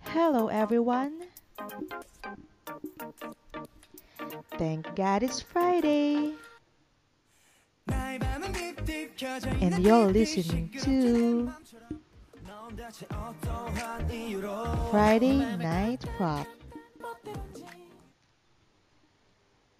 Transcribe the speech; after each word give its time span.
Hello, 0.00 0.48
everyone. 0.48 1.20
Thank 4.56 4.94
God 4.96 5.22
it's 5.22 5.40
Friday, 5.42 6.32
and 9.60 9.84
you're 9.84 10.08
listening 10.08 10.70
to 10.80 11.52
Friday 14.90 15.36
Night 15.56 16.04
Prop. 16.16 16.46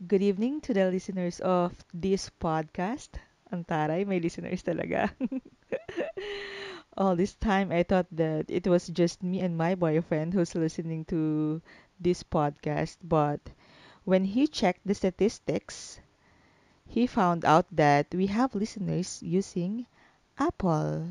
Good 0.07 0.23
evening 0.23 0.61
to 0.63 0.75
the 0.75 0.91
listeners 0.91 1.41
of 1.41 1.73
this 1.95 2.29
podcast. 2.37 3.17
Ang 3.53 3.65
taray, 3.65 4.05
may 4.05 4.21
listeners 4.21 4.61
talaga. 4.61 5.09
All 6.97 7.17
this 7.17 7.35
time, 7.35 7.71
I 7.71 7.83
thought 7.83 8.07
that 8.13 8.47
it 8.49 8.67
was 8.67 8.89
just 8.89 9.23
me 9.23 9.41
and 9.41 9.57
my 9.59 9.75
boyfriend 9.75 10.33
who's 10.33 10.55
listening 10.55 11.05
to 11.13 11.61
this 12.01 12.23
podcast, 12.23 12.97
but 13.05 13.41
when 14.05 14.25
he 14.25 14.47
checked 14.47 14.87
the 14.87 14.95
statistics, 14.95 16.01
he 16.87 17.07
found 17.07 17.45
out 17.45 17.67
that 17.73 18.15
we 18.15 18.27
have 18.29 18.55
listeners 18.55 19.23
using 19.23 19.87
Apple. 20.39 21.09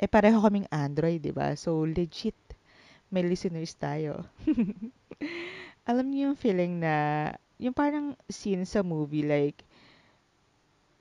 Eh, 0.00 0.06
pareho 0.06 0.38
kaming 0.42 0.68
Android, 0.70 1.22
di 1.22 1.30
ba? 1.32 1.56
So, 1.56 1.82
legit, 1.86 2.36
may 3.10 3.22
listeners 3.22 3.74
tayo. 3.74 4.26
Alam 5.88 6.06
niyo 6.12 6.32
yung 6.32 6.40
feeling 6.40 6.80
na, 6.80 6.94
yung 7.60 7.74
parang 7.76 8.16
scene 8.28 8.64
sa 8.64 8.82
movie, 8.84 9.24
like, 9.24 9.64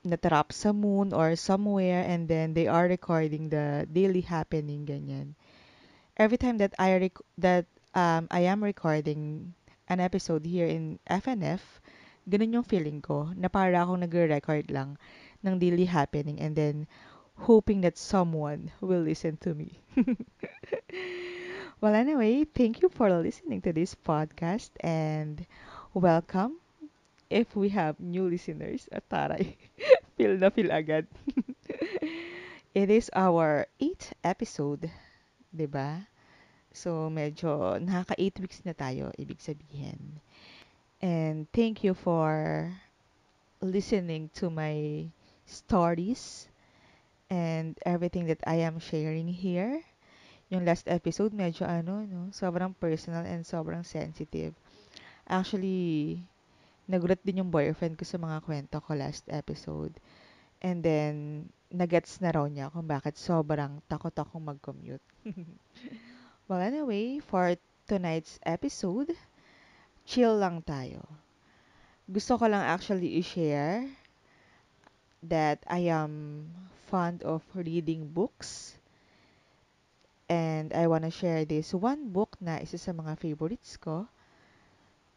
natrap 0.04 0.52
sa 0.52 0.76
moon 0.76 1.16
or 1.16 1.36
somewhere 1.36 2.04
and 2.04 2.28
then 2.28 2.54
they 2.54 2.68
are 2.68 2.88
recording 2.88 3.48
the 3.50 3.88
daily 3.88 4.22
happening, 4.22 4.86
ganyan. 4.86 5.34
Every 6.20 6.38
time 6.38 6.60
that 6.60 6.76
I 6.78 7.10
rec- 7.10 7.28
that 7.40 7.66
um, 7.96 8.28
I 8.30 8.46
am 8.46 8.64
recording 8.64 9.54
an 9.88 10.00
episode 10.00 10.46
here 10.46 10.68
in 10.68 11.00
FNF, 11.10 11.64
ganun 12.30 12.54
yung 12.54 12.68
feeling 12.68 13.02
ko, 13.02 13.32
na 13.36 13.48
para 13.48 13.84
akong 13.84 14.04
nagre-record 14.04 14.70
lang 14.70 15.00
ng 15.44 15.60
daily 15.60 15.86
happening 15.88 16.40
and 16.40 16.56
then 16.56 16.88
hoping 17.36 17.82
that 17.82 17.98
someone 17.98 18.72
will 18.80 19.02
listen 19.02 19.36
to 19.42 19.56
me. 19.56 19.80
well, 21.82 21.96
anyway, 21.96 22.46
thank 22.46 22.82
you 22.84 22.90
for 22.90 23.10
listening 23.12 23.60
to 23.64 23.74
this 23.74 23.96
podcast 23.96 24.70
and 24.84 25.48
welcome 25.94 26.63
if 27.34 27.58
we 27.58 27.74
have 27.74 27.98
new 27.98 28.30
listeners. 28.30 28.86
At 28.94 29.10
taray, 29.10 29.58
feel 30.16 30.38
na 30.38 30.54
feel 30.54 30.70
agad. 30.70 31.10
It 32.74 32.90
is 32.90 33.10
our 33.14 33.70
eighth 33.78 34.18
episode, 34.26 34.90
'di 35.54 35.68
ba? 35.70 36.10
So, 36.74 37.10
medyo 37.14 37.78
nakaka 37.78 38.18
8 38.18 38.42
weeks 38.42 38.66
na 38.66 38.74
tayo, 38.74 39.14
ibig 39.18 39.38
sabihin. 39.38 40.18
And 41.02 41.46
thank 41.54 41.86
you 41.86 41.94
for 41.94 42.74
listening 43.62 44.34
to 44.42 44.50
my 44.50 45.06
stories 45.46 46.50
and 47.30 47.78
everything 47.86 48.26
that 48.28 48.42
I 48.50 48.66
am 48.66 48.82
sharing 48.82 49.30
here. 49.30 49.86
Yung 50.50 50.66
last 50.66 50.90
episode, 50.90 51.34
medyo 51.34 51.70
ano, 51.70 52.06
no, 52.10 52.34
sobrang 52.34 52.74
personal 52.78 53.26
and 53.26 53.46
sobrang 53.46 53.86
sensitive. 53.86 54.58
Actually, 55.30 56.26
nagulat 56.88 57.20
din 57.24 57.40
yung 57.44 57.52
boyfriend 57.54 57.96
ko 57.96 58.04
sa 58.04 58.20
mga 58.20 58.44
kwento 58.44 58.78
ko 58.84 58.92
last 58.96 59.24
episode. 59.32 59.96
And 60.64 60.84
then, 60.84 61.48
nagets 61.74 62.22
na 62.22 62.32
raw 62.32 62.46
niya 62.46 62.70
kung 62.70 62.86
bakit 62.86 63.18
sobrang 63.18 63.82
takot 63.90 64.14
akong 64.14 64.46
mag-commute. 64.46 65.04
well, 66.48 66.62
anyway, 66.62 67.18
for 67.20 67.58
tonight's 67.90 68.38
episode, 68.46 69.12
chill 70.06 70.38
lang 70.38 70.62
tayo. 70.62 71.04
Gusto 72.06 72.38
ko 72.38 72.46
lang 72.46 72.64
actually 72.64 73.18
i-share 73.20 73.90
that 75.24 75.64
I 75.66 75.88
am 75.90 76.46
fond 76.92 77.24
of 77.24 77.42
reading 77.56 78.12
books. 78.12 78.78
And 80.30 80.72
I 80.72 80.88
wanna 80.88 81.12
share 81.12 81.44
this 81.44 81.74
one 81.74 82.12
book 82.12 82.38
na 82.38 82.60
isa 82.60 82.78
sa 82.78 82.94
mga 82.94 83.18
favorites 83.18 83.80
ko. 83.80 84.08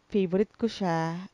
Favorite 0.09 0.55
ko 0.55 0.71
siya 0.71 1.26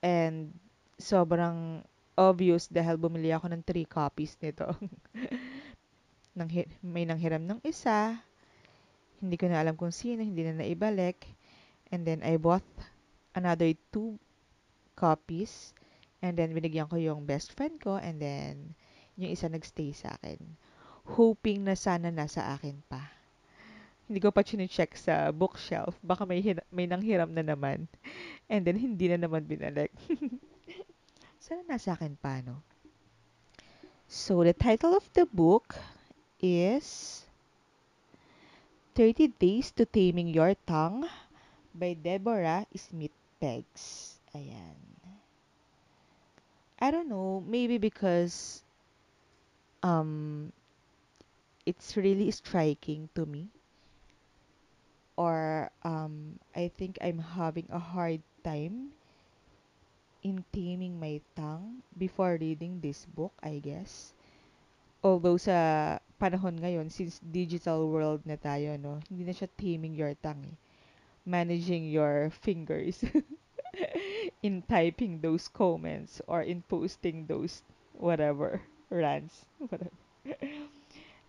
and 0.00 0.52
sobrang 1.00 1.84
obvious 2.16 2.68
dahil 2.68 3.00
bumili 3.00 3.32
ako 3.32 3.48
ng 3.52 3.64
three 3.64 3.88
copies 3.88 4.36
nito. 4.40 4.68
nang 6.36 6.48
may 6.80 7.04
nanghiram 7.04 7.42
ng 7.42 7.60
isa, 7.66 8.16
hindi 9.20 9.36
ko 9.36 9.50
na 9.50 9.60
alam 9.60 9.76
kung 9.76 9.92
sino, 9.92 10.24
hindi 10.24 10.44
na 10.46 10.56
naibalik. 10.56 11.28
And 11.90 12.06
then 12.06 12.24
I 12.24 12.40
bought 12.40 12.64
another 13.36 13.72
two 13.92 14.16
copies. 14.96 15.76
And 16.20 16.36
then 16.36 16.52
binigyan 16.52 16.88
ko 16.88 17.00
yung 17.00 17.24
best 17.24 17.56
friend 17.56 17.80
ko 17.80 17.96
and 17.96 18.20
then 18.20 18.76
yung 19.16 19.32
isa 19.32 19.48
nagstay 19.48 19.92
sa 19.96 20.16
akin. 20.20 20.40
Hoping 21.16 21.64
na 21.64 21.74
sana 21.74 22.12
nasa 22.12 22.52
akin 22.56 22.80
pa. 22.86 23.19
Hindi 24.10 24.26
ko 24.26 24.34
pa 24.34 24.42
chine-check 24.42 24.98
sa 24.98 25.30
bookshelf. 25.30 25.94
Baka 26.02 26.26
may, 26.26 26.42
may 26.74 26.90
nanghiram 26.90 27.30
na 27.30 27.46
naman. 27.46 27.86
And 28.50 28.66
then 28.66 28.74
hindi 28.74 29.06
na 29.06 29.22
naman 29.22 29.46
binalik. 29.46 29.94
sana 31.38 31.62
nasa 31.62 31.94
akin 31.94 32.18
pa, 32.18 32.42
no? 32.42 32.58
So, 34.10 34.42
the 34.42 34.50
title 34.50 34.98
of 34.98 35.06
the 35.14 35.30
book 35.30 35.78
is 36.42 37.22
30 38.98 39.38
Days 39.38 39.70
to 39.78 39.86
Taming 39.86 40.34
Your 40.34 40.58
Tongue 40.66 41.06
by 41.70 41.94
Deborah 41.94 42.66
Smith 42.74 43.14
Peggs. 43.38 44.18
Ayan. 44.34 44.74
I 46.82 46.90
don't 46.90 47.06
know, 47.06 47.46
maybe 47.46 47.78
because 47.78 48.66
um 49.86 50.50
it's 51.64 51.96
really 51.96 52.30
striking 52.30 53.08
to 53.14 53.24
me 53.24 53.48
or 55.20 55.68
um 55.84 56.40
I 56.56 56.72
think 56.72 56.96
I'm 57.04 57.20
having 57.20 57.68
a 57.68 57.76
hard 57.76 58.24
time 58.40 58.96
in 60.24 60.40
taming 60.48 60.96
my 60.96 61.20
tongue 61.36 61.84
before 61.96 62.40
reading 62.40 62.80
this 62.80 63.04
book, 63.04 63.36
I 63.44 63.60
guess. 63.60 64.16
Although 65.04 65.36
sa 65.36 66.00
panahon 66.20 66.60
ngayon, 66.60 66.88
since 66.92 67.20
digital 67.20 67.88
world 67.88 68.24
na 68.24 68.36
tayo, 68.36 68.76
no, 68.80 69.00
hindi 69.08 69.28
na 69.28 69.36
siya 69.36 69.48
taming 69.60 69.96
your 69.96 70.16
tongue 70.24 70.56
eh. 70.56 70.56
Managing 71.24 71.92
your 71.92 72.32
fingers. 72.40 73.04
in 74.42 74.62
typing 74.68 75.20
those 75.20 75.48
comments 75.48 76.20
or 76.26 76.42
in 76.42 76.62
posting 76.68 77.26
those 77.26 77.62
whatever 77.94 78.60
rants 78.90 79.44
whatever 79.58 79.94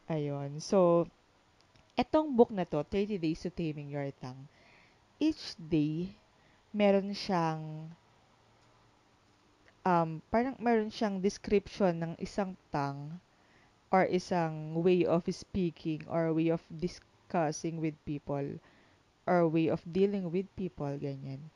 ayun 0.09 0.57
so 0.57 1.05
etong 1.97 2.35
book 2.35 2.51
na 2.51 2.63
to 2.63 2.83
30 2.83 3.17
days 3.17 3.43
to 3.43 3.49
taming 3.51 3.91
your 3.91 4.07
tongue 4.19 4.47
each 5.19 5.55
day 5.57 6.11
meron 6.71 7.11
siyang 7.11 7.91
um 9.83 10.23
parang 10.31 10.55
meron 10.57 10.89
siyang 10.89 11.19
description 11.19 11.99
ng 11.99 12.13
isang 12.21 12.55
tongue 12.71 13.19
or 13.91 14.07
isang 14.07 14.77
way 14.79 15.03
of 15.03 15.27
speaking 15.29 15.99
or 16.07 16.31
way 16.31 16.47
of 16.47 16.63
discussing 16.71 17.79
with 17.83 17.97
people 18.07 18.45
or 19.27 19.45
way 19.47 19.67
of 19.67 19.83
dealing 19.83 20.31
with 20.31 20.47
people 20.55 20.95
ganyan 20.95 21.51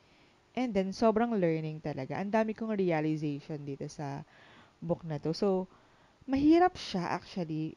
And 0.56 0.72
then, 0.72 0.96
sobrang 0.96 1.36
learning 1.36 1.84
talaga. 1.84 2.16
Ang 2.16 2.32
dami 2.32 2.56
kong 2.56 2.72
realization 2.72 3.60
dito 3.68 3.84
sa 3.92 4.24
book 4.80 5.04
na 5.04 5.20
to. 5.20 5.36
So, 5.36 5.68
mahirap 6.24 6.80
siya 6.80 7.12
actually. 7.12 7.76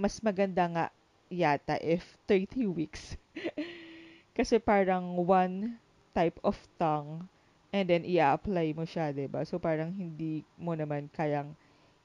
Mas 0.00 0.24
maganda 0.24 0.64
nga 0.72 0.84
yata 1.32 1.80
if 1.80 2.04
30 2.28 2.68
weeks. 2.68 3.16
Kasi 4.36 4.60
parang 4.60 5.16
one 5.24 5.80
type 6.12 6.36
of 6.44 6.56
tongue 6.76 7.24
and 7.72 7.88
then 7.88 8.04
i-apply 8.04 8.76
mo 8.76 8.84
siya, 8.84 9.16
'di 9.16 9.32
ba? 9.32 9.48
So 9.48 9.56
parang 9.56 9.96
hindi 9.96 10.44
mo 10.60 10.76
naman 10.76 11.08
kayang 11.16 11.56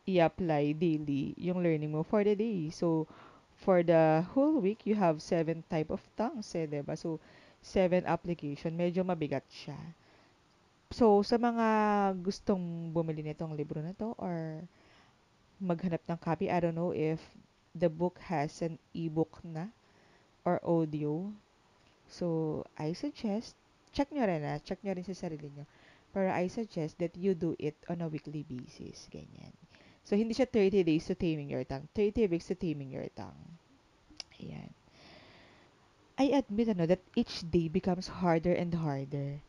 i-apply 0.08 0.72
daily 0.80 1.36
yung 1.36 1.60
learning 1.60 1.92
mo 1.92 2.08
for 2.08 2.24
the 2.24 2.36
day. 2.36 2.72
So 2.72 3.04
for 3.60 3.84
the 3.84 4.24
whole 4.32 4.64
week, 4.64 4.88
you 4.88 4.96
have 4.96 5.20
seven 5.20 5.68
type 5.68 5.92
of 5.92 6.00
tongues, 6.16 6.56
eh, 6.56 6.64
'di 6.64 6.88
ba? 6.88 6.96
So 6.96 7.20
seven 7.60 8.08
application, 8.08 8.80
medyo 8.80 9.04
mabigat 9.04 9.44
siya. 9.52 9.76
So, 10.88 11.20
sa 11.20 11.36
mga 11.36 11.68
gustong 12.24 12.96
bumili 12.96 13.20
nitong 13.20 13.60
libro 13.60 13.84
na 13.84 13.92
to 13.92 14.16
or 14.16 14.64
maghanap 15.60 16.00
ng 16.08 16.20
copy, 16.22 16.48
I 16.48 16.64
don't 16.64 16.78
know 16.80 16.96
if 16.96 17.20
the 17.80 17.90
book 17.90 18.20
has 18.26 18.62
an 18.62 18.82
ebook 18.94 19.40
na 19.46 19.70
or 20.46 20.60
audio. 20.66 21.30
So, 22.08 22.64
I 22.80 22.94
suggest, 22.94 23.56
check 23.92 24.12
nyo 24.12 24.26
rin 24.26 24.42
na, 24.42 24.58
check 24.64 24.80
nyo 24.82 24.96
rin 24.96 25.04
sa 25.04 25.14
sarili 25.14 25.52
nyo. 25.52 25.68
Pero 26.16 26.32
I 26.32 26.48
suggest 26.48 26.98
that 27.04 27.14
you 27.14 27.36
do 27.36 27.54
it 27.60 27.76
on 27.92 28.02
a 28.02 28.08
weekly 28.08 28.48
basis. 28.48 29.12
Ganyan. 29.12 29.52
So, 30.08 30.16
hindi 30.16 30.32
siya 30.32 30.48
30 30.48 30.88
days 30.88 31.06
to 31.12 31.20
taming 31.20 31.52
your 31.52 31.68
tongue. 31.68 31.86
30 31.92 32.32
weeks 32.32 32.48
to 32.48 32.56
taming 32.56 32.96
your 32.96 33.12
tongue. 33.12 33.60
Ayan. 34.40 34.72
I 36.18 36.34
admit 36.34 36.72
ano, 36.72 36.88
that 36.88 37.04
each 37.14 37.46
day 37.46 37.68
becomes 37.68 38.08
harder 38.08 38.56
and 38.56 38.74
harder. 38.74 39.44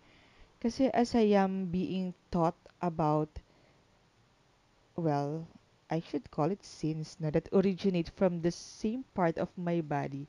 Kasi 0.60 0.90
as 0.90 1.14
I 1.14 1.32
am 1.38 1.70
being 1.70 2.12
taught 2.34 2.58
about, 2.82 3.30
well, 4.98 5.46
I 5.90 6.00
should 6.00 6.30
call 6.30 6.50
it 6.50 6.64
sins 6.64 7.16
na 7.20 7.30
that 7.30 7.48
originate 7.52 8.10
from 8.10 8.40
the 8.42 8.50
same 8.52 9.04
part 9.14 9.38
of 9.38 9.48
my 9.56 9.80
body 9.80 10.28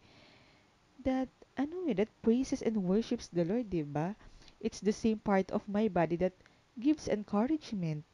that 1.04 1.28
ano 1.58 1.88
eh, 1.90 1.94
that 1.94 2.08
praises 2.22 2.62
and 2.62 2.86
worships 2.88 3.28
the 3.28 3.44
Lord, 3.44 3.68
'di 3.70 3.84
ba? 3.84 4.16
It's 4.62 4.80
the 4.80 4.94
same 4.96 5.20
part 5.20 5.52
of 5.52 5.68
my 5.68 5.88
body 5.92 6.16
that 6.24 6.32
gives 6.80 7.08
encouragement, 7.08 8.06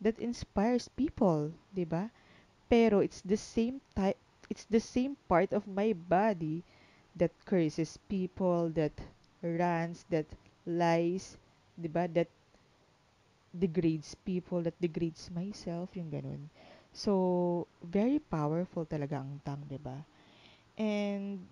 that 0.00 0.18
inspires 0.22 0.86
people, 0.92 1.50
'di 1.74 1.84
ba? 1.88 2.10
Pero 2.70 3.00
it's 3.00 3.22
the 3.22 3.38
same 3.38 3.80
type 3.96 4.18
it's 4.50 4.66
the 4.70 4.82
same 4.82 5.16
part 5.26 5.50
of 5.54 5.66
my 5.66 5.94
body 5.94 6.62
that 7.16 7.32
curses 7.46 7.98
people, 8.06 8.70
that 8.78 8.94
rants, 9.42 10.04
that 10.10 10.26
lies, 10.66 11.34
lies, 11.34 11.38
'di 11.80 11.88
ba? 11.90 12.06
That 12.10 12.28
degrades 13.56 14.14
people, 14.14 14.62
that 14.62 14.76
degrades 14.80 15.30
myself, 15.30 15.94
yung 15.96 16.10
ganun. 16.10 16.50
So, 16.94 17.66
very 17.82 18.18
powerful 18.22 18.86
talaga 18.88 19.20
ang 19.20 19.42
tongue, 19.44 19.66
'di 19.68 19.80
ba? 19.82 19.98
And 20.78 21.44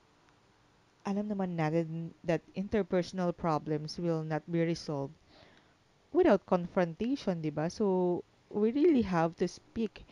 alam 1.07 1.27
naman 1.31 1.55
natin 1.55 2.11
that 2.27 2.43
interpersonal 2.59 3.31
problems 3.37 3.99
will 4.03 4.25
not 4.27 4.43
be 4.51 4.59
resolved 4.67 5.15
without 6.13 6.47
confrontation, 6.47 7.43
'di 7.43 7.51
ba? 7.53 7.67
So, 7.71 8.23
we 8.51 8.71
really 8.73 9.03
have 9.03 9.35
to 9.43 9.49
speak. 9.49 10.07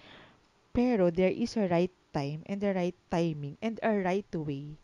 Pero 0.74 1.10
there 1.10 1.32
is 1.34 1.56
a 1.56 1.68
right 1.68 1.92
time 2.12 2.42
and 2.46 2.60
a 2.64 2.74
right 2.74 2.96
timing 3.10 3.56
and 3.62 3.80
a 3.82 3.92
right 4.02 4.28
way 4.36 4.76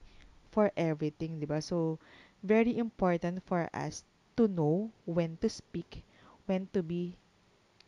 for 0.55 0.73
everything, 0.77 1.41
'di 1.41 1.47
ba? 1.51 1.61
So, 1.63 1.99
very 2.43 2.79
important 2.79 3.43
for 3.47 3.69
us 3.75 4.05
to 4.39 4.49
know 4.49 4.91
when 5.07 5.37
to 5.43 5.49
speak, 5.51 6.05
when 6.47 6.69
to 6.75 6.83
be 6.83 7.17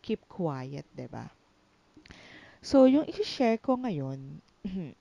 keep 0.03 0.23
quiet, 0.29 0.87
'di 0.97 1.09
ba? 1.11 1.31
So, 2.59 2.91
yung 2.91 3.07
i-share 3.07 3.63
ko 3.63 3.79
ngayon, 3.79 4.43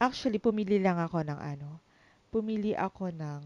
actually 0.00 0.40
pumili 0.40 0.80
lang 0.80 0.98
ako 0.98 1.22
ng 1.22 1.38
ano, 1.38 1.78
pumili 2.30 2.72
ako 2.74 3.10
ng 3.12 3.42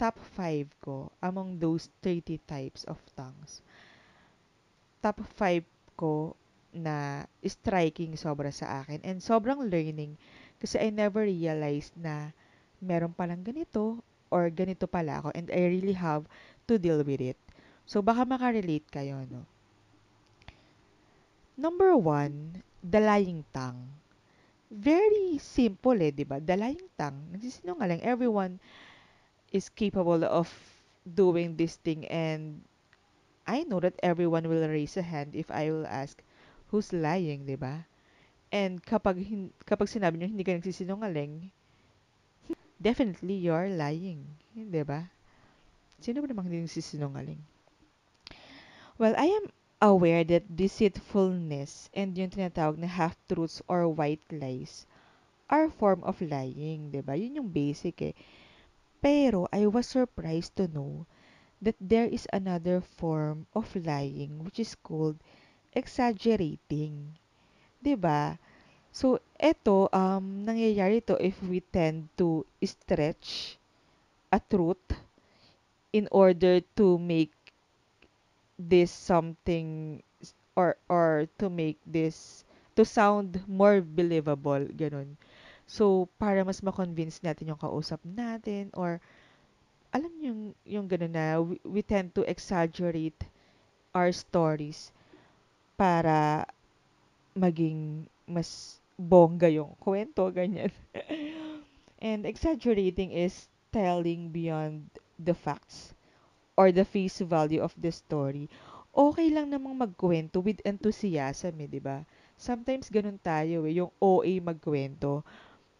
top 0.00 0.16
5 0.38 0.64
ko 0.80 1.12
among 1.20 1.60
those 1.60 1.92
30 2.00 2.40
types 2.48 2.88
of 2.88 2.96
tongues. 3.12 3.60
Top 5.04 5.20
5 5.36 5.62
ko 5.98 6.32
na 6.70 7.26
striking 7.42 8.14
sobra 8.14 8.54
sa 8.54 8.80
akin 8.80 9.02
and 9.02 9.18
sobrang 9.18 9.66
learning 9.66 10.14
kasi 10.62 10.78
I 10.78 10.94
never 10.94 11.26
realized 11.26 11.98
na 11.98 12.30
meron 12.78 13.10
palang 13.10 13.42
ganito 13.42 13.98
or 14.30 14.46
ganito 14.54 14.86
pala 14.86 15.18
ako 15.18 15.34
and 15.34 15.50
I 15.50 15.66
really 15.66 15.98
have 15.98 16.30
to 16.70 16.78
deal 16.78 17.02
with 17.02 17.18
it. 17.18 17.38
So 17.90 17.98
baka 17.98 18.22
makarelate 18.22 18.86
kayo, 18.86 19.26
no? 19.26 19.49
Number 21.60 21.92
one, 21.92 22.64
the 22.80 23.04
lying 23.04 23.44
tongue. 23.52 24.00
Very 24.72 25.36
simple 25.36 26.00
eh, 26.00 26.08
di 26.08 26.24
ba? 26.24 26.40
The 26.40 26.56
lying 26.56 26.88
tongue. 26.96 27.36
Nagsisinungaling. 27.36 28.00
Everyone 28.00 28.56
is 29.52 29.68
capable 29.68 30.24
of 30.24 30.48
doing 31.04 31.60
this 31.60 31.76
thing 31.76 32.08
and 32.08 32.64
I 33.44 33.68
know 33.68 33.80
that 33.80 33.98
everyone 34.00 34.48
will 34.48 34.64
raise 34.68 34.96
a 34.96 35.02
hand 35.02 35.36
if 35.36 35.50
I 35.50 35.68
will 35.68 35.84
ask 35.84 36.22
who's 36.70 36.94
lying, 36.94 37.44
'di 37.44 37.58
ba? 37.58 37.82
And 38.54 38.78
kapag 38.78 39.18
kapag 39.66 39.90
sinabi 39.90 40.18
niyo 40.18 40.30
hindi 40.30 40.46
ka 40.46 40.54
nagsisinungaling, 40.54 41.50
definitely 42.78 43.42
you're 43.42 43.74
lying, 43.74 44.22
'di 44.54 44.86
ba? 44.86 45.10
Sino 45.98 46.22
ba 46.22 46.30
namang 46.30 46.46
hindi 46.46 46.62
nagsisinungaling? 46.62 47.42
Well, 49.02 49.18
I 49.18 49.28
am 49.34 49.50
aware 49.80 50.24
that 50.24 50.56
deceitfulness 50.56 51.88
and 51.96 52.16
yung 52.16 52.28
tinatawag 52.28 52.76
na 52.76 52.86
half-truths 52.86 53.64
or 53.66 53.88
white 53.88 54.22
lies 54.28 54.84
are 55.48 55.72
form 55.72 56.04
of 56.04 56.20
lying, 56.20 56.92
ba? 57.02 57.16
Yun 57.16 57.40
yung 57.40 57.50
basic 57.50 58.00
eh. 58.02 58.14
Pero 59.00 59.48
I 59.50 59.66
was 59.66 59.88
surprised 59.88 60.54
to 60.60 60.68
know 60.68 61.08
that 61.64 61.76
there 61.80 62.06
is 62.06 62.28
another 62.32 62.80
form 62.80 63.48
of 63.56 63.72
lying 63.74 64.44
which 64.44 64.60
is 64.60 64.76
called 64.76 65.16
exaggerating. 65.72 67.16
ba? 67.80 68.38
So, 68.92 69.20
eto, 69.40 69.88
um, 69.94 70.44
nangyayari 70.44 71.00
to 71.08 71.16
if 71.16 71.40
we 71.46 71.64
tend 71.64 72.12
to 72.18 72.44
stretch 72.60 73.56
a 74.28 74.38
truth 74.38 74.82
in 75.92 76.06
order 76.10 76.60
to 76.76 76.98
make 76.98 77.32
this 78.60 78.92
something 78.92 80.02
or 80.56 80.76
or 80.92 81.24
to 81.40 81.48
make 81.48 81.80
this 81.88 82.44
to 82.76 82.84
sound 82.84 83.40
more 83.48 83.80
believable, 83.80 84.64
ganun. 84.76 85.16
So, 85.70 86.10
para 86.18 86.42
mas 86.42 86.60
ma-convince 86.60 87.22
natin 87.22 87.54
yung 87.54 87.60
kausap 87.60 88.02
natin 88.02 88.74
or 88.74 88.98
alam 89.94 90.10
yung, 90.22 90.40
yung 90.66 90.86
ganun 90.86 91.14
na 91.14 91.38
we, 91.38 91.58
we 91.62 91.82
tend 91.82 92.14
to 92.14 92.22
exaggerate 92.26 93.26
our 93.94 94.10
stories 94.14 94.94
para 95.74 96.46
maging 97.34 98.06
mas 98.26 98.78
bongga 98.98 99.50
yung 99.50 99.74
kwento, 99.78 100.26
ganyan. 100.30 100.70
And 102.02 102.24
exaggerating 102.24 103.12
is 103.12 103.46
telling 103.70 104.30
beyond 104.34 104.88
the 105.20 105.34
facts 105.36 105.94
or 106.60 106.68
the 106.68 106.84
face 106.84 107.24
value 107.24 107.64
of 107.64 107.72
the 107.80 107.88
story. 107.88 108.52
Okay 108.92 109.32
lang 109.32 109.48
namang 109.48 109.80
magkwento 109.80 110.44
with 110.44 110.60
enthusiasm 110.68 111.56
eh, 111.64 111.70
di 111.72 111.80
ba? 111.80 112.04
Sometimes 112.36 112.92
ganun 112.92 113.16
tayo 113.16 113.64
eh, 113.64 113.80
yung 113.80 113.88
OA 113.96 114.44
magkwento. 114.44 115.24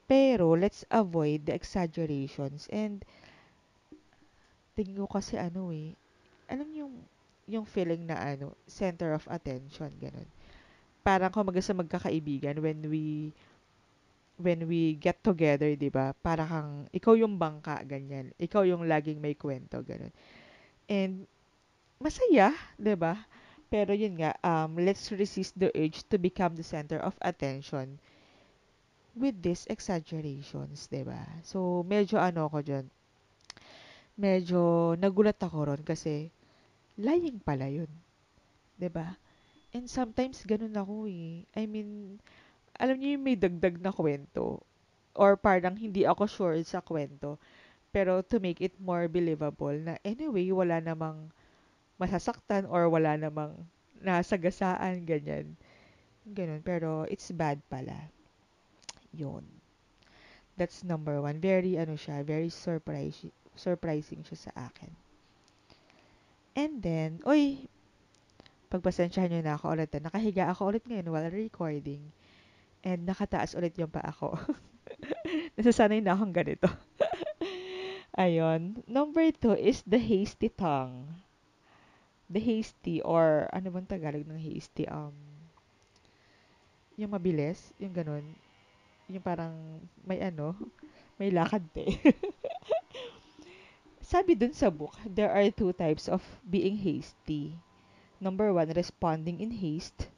Pero 0.08 0.56
let's 0.56 0.88
avoid 0.88 1.44
the 1.44 1.52
exaggerations 1.52 2.64
and 2.72 3.04
tingin 4.72 4.96
ko 4.96 5.04
kasi 5.04 5.36
ano 5.36 5.68
eh, 5.68 5.92
alam 6.48 6.72
yung 6.72 6.94
yung 7.44 7.66
feeling 7.68 8.08
na 8.08 8.16
ano, 8.16 8.56
center 8.64 9.12
of 9.12 9.26
attention, 9.28 9.90
ganun. 10.00 10.26
Parang 11.04 11.34
kumaga 11.34 11.60
sa 11.60 11.76
magkakaibigan 11.76 12.56
when 12.62 12.80
we 12.88 13.34
when 14.40 14.64
we 14.64 14.96
get 14.96 15.20
together, 15.20 15.68
'di 15.76 15.92
ba? 15.92 16.16
Para 16.16 16.48
kang 16.48 16.88
ikaw 16.94 17.12
yung 17.18 17.36
bangka 17.36 17.84
ganyan. 17.84 18.32
Ikaw 18.40 18.64
yung 18.64 18.88
laging 18.88 19.20
may 19.20 19.36
kwento 19.36 19.84
ganun. 19.84 20.14
And 20.90 21.30
masaya, 22.02 22.50
'di 22.74 22.98
ba? 22.98 23.22
Pero 23.70 23.94
yun 23.94 24.18
nga, 24.18 24.34
um, 24.42 24.74
let's 24.82 25.14
resist 25.14 25.54
the 25.54 25.70
urge 25.78 26.02
to 26.10 26.18
become 26.18 26.58
the 26.58 26.66
center 26.66 26.98
of 26.98 27.14
attention 27.22 28.02
with 29.14 29.38
these 29.38 29.70
exaggerations, 29.70 30.90
'di 30.90 31.06
ba? 31.06 31.22
So, 31.46 31.86
medyo 31.86 32.18
ano 32.18 32.50
ako 32.50 32.58
dyan, 32.66 32.86
medyo 34.18 34.92
nagulat 34.98 35.38
ako 35.38 35.70
ron 35.70 35.82
kasi 35.86 36.34
lying 36.98 37.38
pala 37.38 37.70
yun, 37.70 37.90
'di 38.74 38.90
ba? 38.90 39.14
And 39.70 39.86
sometimes 39.86 40.42
ganun 40.42 40.74
ako 40.74 41.06
eh. 41.06 41.46
I 41.54 41.70
mean, 41.70 42.18
alam 42.74 42.98
niyo 42.98 43.14
yung 43.14 43.24
may 43.30 43.38
dagdag 43.38 43.78
na 43.78 43.94
kwento 43.94 44.58
or 45.14 45.38
parang 45.38 45.78
hindi 45.78 46.02
ako 46.02 46.26
sure 46.26 46.58
sa 46.66 46.82
kwento. 46.82 47.38
Pero 47.90 48.22
to 48.22 48.38
make 48.38 48.62
it 48.62 48.78
more 48.78 49.10
believable 49.10 49.74
na 49.74 49.98
anyway, 50.06 50.46
wala 50.54 50.78
namang 50.78 51.30
masasaktan 51.98 52.64
or 52.70 52.86
wala 52.86 53.18
namang 53.18 53.52
nasagasaan, 54.00 55.04
ganyan. 55.04 55.58
Ganun. 56.24 56.62
Pero 56.62 57.04
it's 57.10 57.28
bad 57.34 57.60
pala. 57.68 58.08
Yun. 59.12 59.44
That's 60.54 60.84
number 60.84 61.18
one. 61.18 61.40
Very, 61.42 61.76
ano 61.80 61.96
siya, 61.96 62.22
very 62.22 62.52
surprise, 62.52 63.26
surprising 63.56 64.22
siya 64.22 64.50
sa 64.50 64.52
akin. 64.70 64.92
And 66.54 66.82
then, 66.84 67.24
oy, 67.24 67.64
pagpasensyahan 68.70 69.32
nyo 69.32 69.40
na 69.42 69.54
ako 69.56 69.74
ulit. 69.74 69.90
ah. 69.96 70.02
Nakahiga 70.04 70.52
ako 70.52 70.70
ulit 70.70 70.84
ngayon 70.86 71.10
while 71.10 71.32
recording. 71.32 72.02
And 72.84 73.04
nakataas 73.04 73.58
ulit 73.58 73.76
yung 73.76 73.92
pa 73.92 74.04
ako. 74.04 74.36
Nasasanay 75.56 76.00
na 76.00 76.16
akong 76.16 76.32
ganito. 76.32 76.68
Ayun. 78.18 78.82
Number 78.90 79.30
two 79.30 79.54
is 79.54 79.82
the 79.86 79.98
hasty 79.98 80.50
tongue. 80.50 81.22
The 82.30 82.42
hasty 82.42 83.02
or 83.02 83.46
ano 83.54 83.70
bang 83.70 83.86
Tagalog 83.86 84.26
ng 84.26 84.38
hasty? 84.38 84.86
Um, 84.86 85.14
yung 86.98 87.14
mabilis, 87.14 87.70
yung 87.78 87.94
ganun. 87.94 88.26
Yung 89.10 89.22
parang 89.22 89.54
may 90.02 90.22
ano, 90.22 90.54
may 91.18 91.30
lakad 91.30 91.64
eh. 91.78 91.98
Sabi 94.10 94.34
dun 94.34 94.54
sa 94.54 94.74
book, 94.74 94.94
there 95.06 95.30
are 95.30 95.46
two 95.54 95.70
types 95.70 96.10
of 96.10 96.22
being 96.42 96.74
hasty. 96.78 97.54
Number 98.18 98.50
one, 98.52 98.74
responding 98.74 99.38
in 99.38 99.54
haste. 99.54 100.10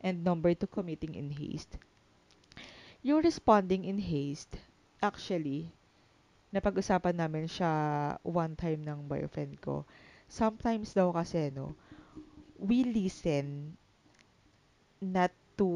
And 0.00 0.24
number 0.24 0.56
two, 0.56 0.68
committing 0.68 1.14
in 1.14 1.30
haste. 1.36 1.76
Yung 3.04 3.22
responding 3.22 3.84
in 3.84 4.00
haste, 4.00 4.56
actually, 4.98 5.70
napag-usapan 6.54 7.16
namin 7.22 7.46
siya 7.50 7.72
one 8.24 8.54
time 8.58 8.80
ng 8.86 9.00
boyfriend 9.10 9.54
ko. 9.62 9.84
Sometimes 10.30 10.94
daw 10.98 11.08
kasi, 11.14 11.50
no, 11.54 11.74
we 12.58 12.84
listen 12.86 13.76
not 15.00 15.32
to, 15.56 15.68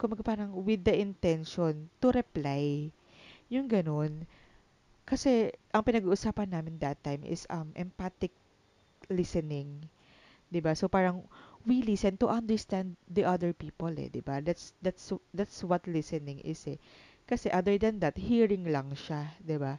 kumbaga 0.00 0.22
parang 0.24 0.50
with 0.66 0.82
the 0.84 0.94
intention 0.94 1.88
to 2.02 2.08
reply. 2.14 2.90
Yung 3.52 3.68
ganun. 3.68 4.26
Kasi, 5.08 5.50
ang 5.74 5.82
pinag-uusapan 5.86 6.48
namin 6.52 6.76
that 6.82 6.98
time 7.04 7.22
is 7.26 7.46
um, 7.50 7.70
empathic 7.76 8.32
listening. 9.10 9.86
'di 10.52 10.60
ba? 10.64 10.72
So 10.78 10.86
parang 10.88 11.26
we 11.68 11.82
listen 11.84 12.16
to 12.22 12.28
understand 12.30 12.96
the 13.10 13.24
other 13.26 13.52
people 13.56 13.90
eh, 13.96 14.08
'di 14.12 14.22
ba? 14.24 14.40
That's 14.44 14.72
that's 14.84 15.12
that's 15.34 15.60
what 15.66 15.84
listening 15.90 16.40
is 16.46 16.62
eh. 16.70 16.78
Kasi 17.30 17.46
other 17.52 17.76
than 17.78 18.00
that, 18.02 18.16
hearing 18.18 18.64
lang 18.74 18.88
siya, 18.96 19.22
'di 19.44 19.56
ba? 19.60 19.74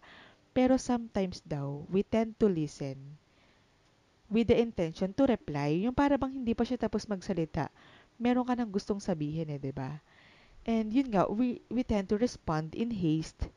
Pero 0.55 0.75
sometimes 0.77 1.41
daw, 1.45 1.83
we 1.93 2.01
tend 2.05 2.37
to 2.41 2.47
listen 2.47 3.17
with 4.29 4.47
the 4.47 4.57
intention 4.61 5.11
to 5.17 5.25
reply. 5.25 5.73
Yung 5.85 5.95
para 5.97 6.15
bang 6.15 6.31
hindi 6.41 6.53
pa 6.55 6.63
siya 6.63 6.77
tapos 6.79 7.09
magsalita, 7.09 7.67
meron 8.21 8.45
ka 8.47 8.53
nang 8.55 8.71
gustong 8.71 9.01
sabihin 9.01 9.49
eh, 9.51 9.59
'di 9.59 9.73
ba? 9.73 9.99
And 10.67 10.93
yun 10.93 11.09
nga, 11.13 11.25
we 11.29 11.61
we 11.73 11.81
tend 11.85 12.07
to 12.13 12.17
respond 12.19 12.75
in 12.77 12.91
haste. 12.93 13.49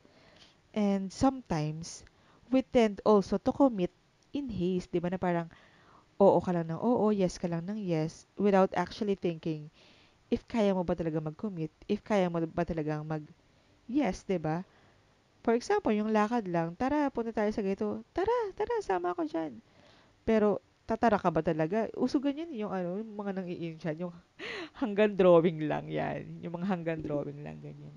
And 0.74 1.12
sometimes 1.12 2.04
we 2.52 2.62
tend 2.64 3.00
also 3.04 3.36
to 3.40 3.52
commit 3.52 3.92
in 4.32 4.48
haste, 4.52 4.90
'di 4.92 5.00
ba? 5.04 5.12
Na 5.12 5.20
parang 5.20 5.48
oo 6.20 6.38
ka 6.40 6.52
lang 6.54 6.68
ng 6.70 6.80
oo, 6.80 7.10
yes 7.12 7.36
ka 7.40 7.48
lang 7.50 7.64
ng 7.68 7.80
yes, 7.80 8.26
without 8.38 8.70
actually 8.78 9.16
thinking 9.18 9.68
if 10.32 10.44
kaya 10.48 10.72
mo 10.72 10.82
ba 10.86 10.96
talaga 10.96 11.20
mag-commit, 11.22 11.70
if 11.90 12.00
kaya 12.04 12.26
mo 12.32 12.40
ba 12.44 12.64
talagang 12.66 13.04
mag-yes, 13.86 14.22
'di 14.22 14.38
ba? 14.38 14.62
For 15.42 15.58
example, 15.58 15.90
yung 15.90 16.14
lakad 16.14 16.46
lang, 16.46 16.78
tara, 16.78 17.10
punta 17.10 17.34
tayo 17.34 17.50
sa 17.50 17.66
ganito. 17.66 18.06
Tara, 18.14 18.30
tara, 18.54 18.78
sama 18.78 19.10
ako 19.10 19.26
diyan. 19.26 19.58
Pero 20.22 20.62
tatara 20.86 21.18
ka 21.18 21.34
ba 21.34 21.42
talaga? 21.42 21.90
Uso 21.98 22.22
ganyan 22.22 22.54
yung 22.54 22.70
ano, 22.70 23.02
yung 23.02 23.10
mga 23.18 23.30
nang 23.34 23.50
iinsan, 23.50 24.06
yung 24.06 24.14
hanggang 24.80 25.18
drawing 25.18 25.66
lang 25.66 25.90
yan. 25.90 26.38
Yung 26.46 26.62
mga 26.62 26.66
hanggang 26.70 27.02
drawing 27.02 27.42
lang, 27.42 27.58
ganyan. 27.58 27.90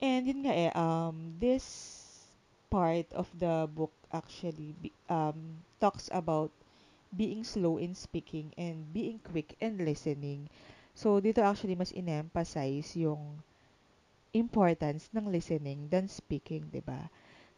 And 0.00 0.24
yun 0.24 0.40
nga 0.40 0.56
eh, 0.56 0.72
um, 0.72 1.36
this 1.36 1.68
part 2.72 3.12
of 3.12 3.28
the 3.36 3.68
book 3.68 3.92
actually 4.08 4.72
um, 5.12 5.60
talks 5.84 6.08
about 6.16 6.48
being 7.12 7.44
slow 7.44 7.76
in 7.76 7.92
speaking 7.92 8.56
and 8.56 8.88
being 8.96 9.20
quick 9.20 9.52
in 9.60 9.84
listening. 9.84 10.48
So, 10.96 11.20
dito 11.20 11.44
actually 11.44 11.76
mas 11.76 11.92
in-emphasize 11.92 12.96
yung 12.96 13.44
importance 14.32 15.10
ng 15.14 15.30
listening 15.30 15.88
than 15.90 16.06
speaking, 16.08 16.68
'di 16.70 16.82
ba? 16.84 17.10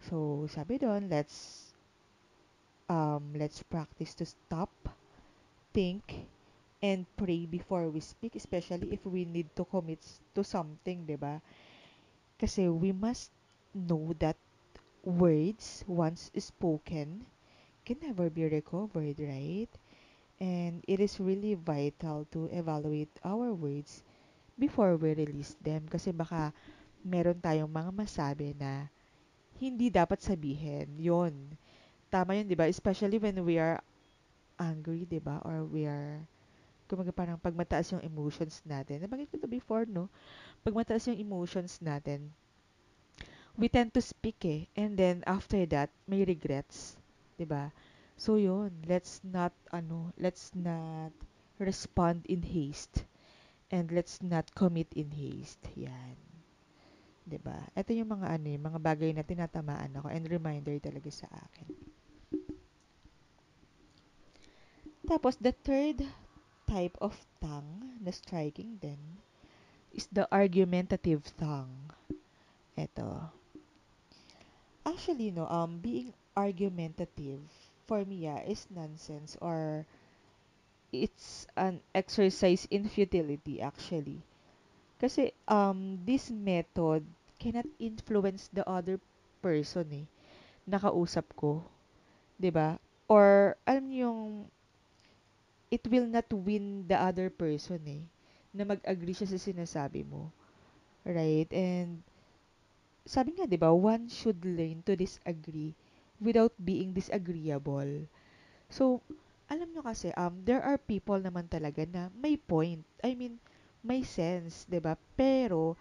So, 0.09 0.47
sabi 0.51 0.79
doon, 0.83 1.07
let's 1.13 1.71
um 2.91 3.33
let's 3.37 3.63
practice 3.63 4.15
to 4.19 4.25
stop, 4.27 4.71
think, 5.73 6.27
and 6.83 7.07
pray 7.17 7.47
before 7.47 7.89
we 7.89 8.01
speak, 8.01 8.35
especially 8.35 8.91
if 8.93 9.05
we 9.07 9.25
need 9.25 9.49
to 9.57 9.65
commit 9.65 10.03
to 10.35 10.43
something, 10.43 11.05
'di 11.07 11.17
ba? 11.17 11.41
Kasi 12.41 12.67
we 12.69 12.91
must 12.91 13.31
know 13.73 14.13
that 14.19 14.37
words 15.05 15.85
once 15.87 16.31
spoken 16.39 17.27
can 17.85 17.99
never 18.03 18.31
be 18.31 18.47
recovered, 18.47 19.19
right? 19.19 19.71
And 20.41 20.83
it 20.87 20.99
is 21.01 21.19
really 21.21 21.55
vital 21.55 22.27
to 22.35 22.47
evaluate 22.51 23.11
our 23.25 23.55
words 23.55 24.03
before 24.57 24.97
we 25.01 25.17
release 25.17 25.57
them 25.61 25.89
kasi 25.89 26.13
baka 26.13 26.53
meron 27.03 27.39
tayong 27.39 27.71
mga 27.71 27.91
masabi 27.91 28.55
na 28.55 28.87
hindi 29.59 29.91
dapat 29.91 30.23
sabihin. 30.23 30.91
Yon. 30.99 31.35
Tama 32.13 32.37
yun, 32.37 32.47
di 32.51 32.59
ba? 32.59 32.67
Especially 32.67 33.19
when 33.19 33.39
we 33.47 33.57
are 33.59 33.79
angry, 34.59 35.07
di 35.07 35.23
ba? 35.23 35.39
Or 35.47 35.65
we 35.67 35.87
are, 35.87 36.23
kumaga 36.91 37.15
parang 37.15 37.41
pag 37.41 37.57
mataas 37.57 37.95
yung 37.95 38.05
emotions 38.05 38.61
natin. 38.67 39.01
Nabagay 39.03 39.31
ko 39.31 39.39
to 39.41 39.49
before, 39.49 39.89
no? 39.89 40.11
Pag 40.61 40.77
mataas 40.77 41.09
yung 41.09 41.19
emotions 41.19 41.81
natin, 41.81 42.29
we 43.57 43.69
tend 43.71 43.95
to 43.95 44.03
speak 44.03 44.43
eh. 44.45 44.69
And 44.77 44.99
then, 44.99 45.25
after 45.25 45.65
that, 45.73 45.89
may 46.05 46.27
regrets. 46.27 47.01
'di 47.37 47.49
ba? 47.49 47.75
So, 48.15 48.39
yun. 48.39 48.71
Let's 48.87 49.19
not, 49.27 49.51
ano, 49.75 50.15
let's 50.15 50.55
not 50.55 51.11
respond 51.59 52.23
in 52.31 52.47
haste. 52.47 53.03
And 53.73 53.89
let's 53.91 54.21
not 54.21 54.53
commit 54.53 54.93
in 54.93 55.17
haste. 55.17 55.65
Yan. 55.75 56.21
'di 57.27 57.39
ba? 57.39 57.59
Ito 57.79 57.95
yung 57.95 58.11
mga 58.11 58.27
ano, 58.35 58.47
yung 58.51 58.67
mga 58.67 58.81
bagay 58.83 59.11
na 59.15 59.25
tinatamaan 59.27 59.95
ako 59.95 60.11
and 60.11 60.27
reminder 60.27 60.75
talaga 60.83 61.11
sa 61.11 61.29
akin. 61.31 61.69
Tapos 65.07 65.39
the 65.39 65.55
third 65.67 66.03
type 66.67 66.95
of 67.03 67.15
tongue 67.43 67.99
na 68.01 68.11
striking 68.15 68.79
din 68.79 69.01
is 69.93 70.09
the 70.09 70.25
argumentative 70.33 71.27
tongue. 71.37 71.91
Ito. 72.79 73.29
Actually, 74.83 75.31
no, 75.31 75.47
um, 75.47 75.79
being 75.79 76.11
argumentative 76.35 77.45
for 77.87 78.03
me, 78.09 78.27
yeah, 78.27 78.41
is 78.43 78.67
nonsense 78.73 79.37
or 79.39 79.85
it's 80.93 81.47
an 81.57 81.81
exercise 81.97 82.69
in 82.71 82.89
futility, 82.89 83.61
actually. 83.61 84.23
Kasi, 85.01 85.33
um, 85.49 85.99
this 86.07 86.31
method 86.31 87.05
cannot 87.41 87.67
influence 87.81 88.49
the 88.53 88.65
other 88.69 89.01
person, 89.43 89.87
eh. 89.93 90.07
Nakausap 90.69 91.27
ko. 91.37 91.65
'di 92.41 92.51
ba? 92.55 92.79
Or, 93.09 93.55
alam 93.69 93.89
niyo 93.91 94.11
yung, 94.11 94.23
it 95.71 95.87
will 95.89 96.07
not 96.07 96.29
win 96.33 96.87
the 96.89 96.99
other 96.99 97.31
person, 97.31 97.81
eh. 97.89 98.03
Na 98.53 98.65
mag-agree 98.69 99.17
siya 99.17 99.29
sa 99.31 99.41
sinasabi 99.41 100.05
mo. 100.05 100.29
Right? 101.07 101.49
And, 101.53 102.03
sabi 103.07 103.35
nga, 103.35 103.47
'di 103.51 103.59
ba, 103.59 103.75
one 103.75 104.07
should 104.07 104.43
learn 104.47 104.83
to 104.87 104.95
disagree 104.95 105.75
without 106.23 106.55
being 106.63 106.95
disagreeable. 106.95 108.07
So, 108.71 109.03
alam 109.53 109.69
nyo 109.69 109.85
kasi, 109.85 110.09
um, 110.17 110.41
there 110.49 110.65
are 110.65 110.81
people 110.81 111.21
naman 111.21 111.45
talaga 111.45 111.85
na 111.85 112.09
may 112.17 112.41
point. 112.41 112.81
I 113.05 113.13
mean, 113.13 113.37
may 113.85 114.01
sense, 114.01 114.65
'di 114.65 114.81
ba? 114.81 114.97
Pero 115.13 115.77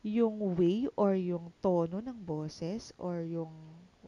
yung 0.00 0.56
way 0.56 0.88
or 0.96 1.12
yung 1.12 1.52
tono 1.60 2.00
ng 2.00 2.16
boses 2.24 2.96
or 2.96 3.20
yung 3.28 3.52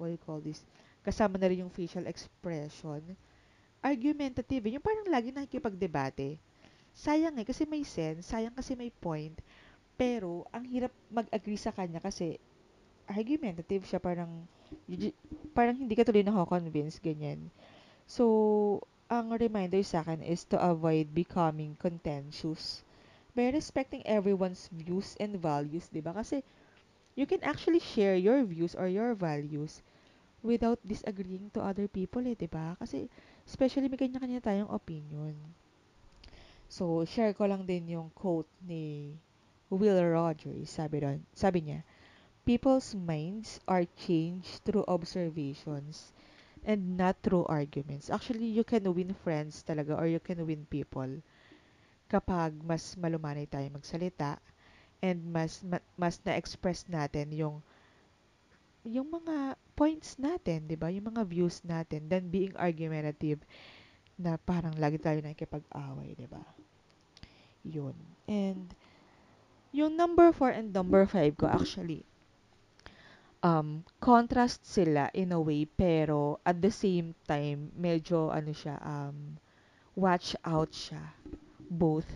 what 0.01 0.09
do 0.09 0.17
you 0.17 0.23
call 0.25 0.41
this? 0.41 0.65
Kasama 1.05 1.37
na 1.37 1.49
rin 1.53 1.65
yung 1.65 1.73
facial 1.73 2.09
expression. 2.09 3.03
Argumentative, 3.85 4.65
eh. 4.67 4.73
yung 4.77 4.85
parang 4.85 5.09
lagi 5.09 5.31
nakikipagdebate. 5.31 6.41
Sayang 6.97 7.37
eh, 7.37 7.47
kasi 7.47 7.69
may 7.69 7.85
sense, 7.85 8.33
sayang 8.33 8.57
kasi 8.57 8.73
may 8.73 8.89
point. 8.89 9.37
Pero, 9.97 10.45
ang 10.53 10.65
hirap 10.65 10.93
mag-agree 11.09 11.61
sa 11.61 11.73
kanya 11.73 12.01
kasi 12.01 12.37
argumentative 13.09 13.87
siya, 13.87 14.01
parang, 14.03 14.45
parang 15.57 15.77
hindi 15.79 15.95
ka 15.95 16.05
tuloy 16.05 16.27
nako-convince, 16.27 16.99
ganyan. 17.01 17.49
So, 18.07 18.87
ang 19.11 19.35
reminder 19.35 19.83
sa 19.83 20.07
akin 20.07 20.23
is 20.23 20.47
to 20.51 20.59
avoid 20.63 21.11
becoming 21.11 21.75
contentious 21.79 22.87
by 23.35 23.51
respecting 23.51 24.07
everyone's 24.07 24.71
views 24.71 25.19
and 25.19 25.43
values, 25.43 25.91
'di 25.91 26.07
ba? 26.07 26.15
Kasi 26.15 26.47
you 27.19 27.27
can 27.27 27.43
actually 27.43 27.83
share 27.83 28.15
your 28.15 28.47
views 28.47 28.79
or 28.79 28.87
your 28.87 29.19
values 29.19 29.83
without 30.39 30.79
disagreeing 30.87 31.51
to 31.51 31.59
other 31.59 31.91
people, 31.91 32.23
eh, 32.23 32.39
'di 32.39 32.47
ba? 32.47 32.79
Kasi 32.79 33.11
especially 33.43 33.91
may 33.91 33.99
kanya-kanya 33.99 34.39
tayong 34.39 34.71
opinion. 34.71 35.35
So, 36.71 37.03
share 37.07 37.35
ko 37.35 37.47
lang 37.47 37.67
din 37.67 37.91
yung 37.91 38.15
quote 38.15 38.51
ni 38.63 39.15
Will 39.71 39.99
Rogers. 39.99 40.71
Sabi 40.71 41.03
doon, 41.03 41.23
sabi 41.35 41.63
niya, 41.63 41.83
People's 42.47 42.95
minds 42.95 43.59
are 43.67 43.87
changed 43.99 44.63
through 44.63 44.87
observations 44.87 46.15
and 46.67 46.99
not 46.99 47.15
through 47.23 47.47
arguments. 47.47 48.11
Actually, 48.11 48.51
you 48.51 48.67
can 48.67 48.83
win 48.91 49.15
friends 49.23 49.63
talaga 49.63 49.95
or 49.95 50.11
you 50.11 50.19
can 50.19 50.43
win 50.43 50.67
people 50.67 51.09
kapag 52.11 52.55
mas 52.67 52.99
malumanay 52.99 53.47
tayo 53.47 53.67
magsalita 53.71 54.39
and 55.03 55.23
mas 55.31 55.63
ma, 55.63 55.79
mas 55.95 56.19
na-express 56.27 56.87
natin 56.91 57.31
yung 57.31 57.57
yung 58.87 59.11
mga 59.11 59.59
points 59.75 60.15
natin, 60.19 60.67
'di 60.67 60.79
ba? 60.79 60.91
Yung 60.91 61.11
mga 61.11 61.23
views 61.27 61.63
natin 61.67 62.07
than 62.07 62.31
being 62.31 62.55
argumentative 62.55 63.43
na 64.19 64.39
parang 64.39 64.75
lagi 64.79 64.99
tayo 64.99 65.19
nakikipag-away, 65.23 66.15
'di 66.19 66.27
ba? 66.31 66.43
Yun. 67.67 67.95
And 68.31 68.71
yung 69.75 69.99
number 69.99 70.31
4 70.31 70.55
and 70.55 70.71
number 70.71 71.03
5 71.07 71.35
ko 71.37 71.51
actually 71.51 72.07
um 73.43 73.85
contrast 74.01 74.65
sila 74.65 75.11
in 75.13 75.33
a 75.33 75.41
way 75.41 75.69
pero 75.69 76.41
at 76.45 76.61
the 76.61 76.73
same 76.73 77.13
time 77.29 77.73
medyo 77.77 78.33
ano 78.33 78.53
siya 78.53 78.81
um 78.81 79.37
watch 79.97 80.37
out 80.45 80.73
siya 80.73 81.13
both 81.69 82.07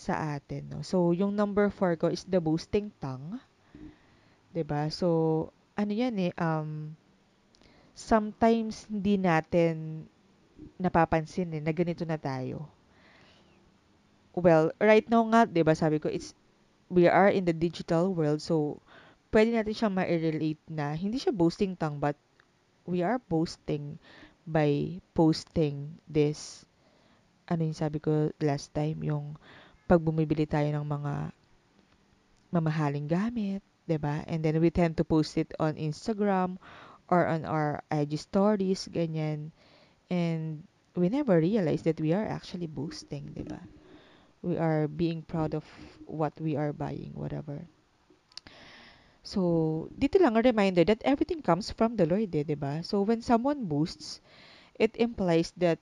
sa 0.00 0.40
atin, 0.40 0.64
no? 0.72 0.80
So, 0.80 1.12
yung 1.12 1.36
number 1.36 1.68
four 1.68 1.92
ko 2.00 2.08
is 2.08 2.24
the 2.24 2.40
boasting 2.40 2.88
tongue. 3.04 3.36
'di 4.50 4.64
ba? 4.64 4.88
So, 4.88 5.08
ano 5.76 5.92
'yan 5.92 6.16
eh, 6.18 6.32
um, 6.40 6.96
sometimes 7.94 8.88
hindi 8.88 9.20
natin 9.20 10.06
napapansin 10.80 11.52
eh, 11.52 11.62
na 11.62 11.72
ganito 11.76 12.02
na 12.08 12.16
tayo. 12.16 12.64
Well, 14.32 14.72
right 14.80 15.04
now 15.10 15.26
nga, 15.28 15.44
'di 15.44 15.62
ba, 15.66 15.76
sabi 15.76 16.00
ko, 16.00 16.08
it's 16.08 16.32
we 16.90 17.06
are 17.06 17.30
in 17.30 17.44
the 17.46 17.54
digital 17.54 18.10
world, 18.10 18.42
so 18.42 18.80
pwede 19.30 19.54
natin 19.54 19.74
siyang 19.74 19.94
ma-relate 19.94 20.62
na 20.66 20.94
hindi 20.94 21.18
siya 21.22 21.30
boasting 21.34 21.78
tongue, 21.78 22.02
but 22.02 22.18
we 22.86 23.06
are 23.06 23.22
boasting 23.30 23.98
by 24.46 24.98
posting 25.14 25.94
this, 26.10 26.66
ano 27.46 27.70
yung 27.70 27.78
sabi 27.78 28.02
ko 28.02 28.34
last 28.42 28.74
time, 28.74 29.06
yung 29.06 29.38
pag 29.86 30.02
bumibili 30.02 30.46
tayo 30.46 30.66
ng 30.70 30.86
mga 30.86 31.14
mamahaling 32.50 33.06
gamit, 33.06 33.62
'di 33.86 33.98
ba? 33.98 34.26
And 34.26 34.42
then 34.42 34.58
we 34.58 34.70
tend 34.74 34.98
to 34.98 35.06
post 35.06 35.38
it 35.38 35.54
on 35.62 35.78
Instagram 35.78 36.58
or 37.10 37.26
on 37.26 37.46
our 37.46 37.82
IG 37.90 38.18
stories, 38.18 38.90
ganyan. 38.90 39.54
And 40.10 40.66
we 40.98 41.06
never 41.10 41.38
realize 41.38 41.86
that 41.86 42.02
we 42.02 42.10
are 42.10 42.26
actually 42.26 42.66
boasting, 42.66 43.30
'di 43.34 43.46
ba? 43.46 43.62
We 44.42 44.58
are 44.58 44.90
being 44.90 45.22
proud 45.22 45.54
of 45.54 45.66
what 46.06 46.34
we 46.42 46.58
are 46.58 46.74
buying, 46.74 47.14
whatever. 47.14 47.66
So, 49.22 49.88
dito 49.92 50.16
lang 50.16 50.36
a 50.36 50.42
reminder 50.42 50.84
that 50.88 51.04
everything 51.04 51.44
comes 51.44 51.68
from 51.70 52.00
the 52.00 52.08
Lord, 52.08 52.32
eh, 52.32 52.44
'di 52.44 52.56
ba? 52.56 52.80
So, 52.80 53.04
when 53.04 53.20
someone 53.20 53.68
boasts, 53.68 54.24
it 54.80 54.96
implies 54.96 55.52
that 55.60 55.76